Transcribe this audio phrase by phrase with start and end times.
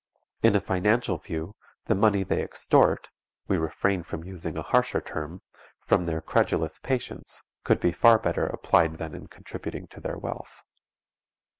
[0.41, 1.55] In a financial view,
[1.85, 3.09] the money they extort
[3.47, 5.43] (we refrain from using a harsher term)
[5.85, 10.63] from their credulous patients could be far better applied than in contributing to their wealth.